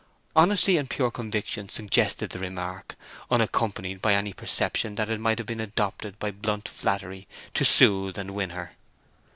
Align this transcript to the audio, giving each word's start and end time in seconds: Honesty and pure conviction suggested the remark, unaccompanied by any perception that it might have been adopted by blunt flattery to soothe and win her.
Honesty 0.35 0.77
and 0.77 0.89
pure 0.89 1.11
conviction 1.11 1.69
suggested 1.69 2.31
the 2.31 2.39
remark, 2.39 2.95
unaccompanied 3.29 4.01
by 4.01 4.15
any 4.15 4.33
perception 4.33 4.95
that 4.95 5.11
it 5.11 5.19
might 5.19 5.37
have 5.37 5.45
been 5.45 5.61
adopted 5.61 6.17
by 6.17 6.31
blunt 6.31 6.67
flattery 6.67 7.27
to 7.53 7.63
soothe 7.63 8.17
and 8.17 8.31
win 8.31 8.49
her. 8.49 8.71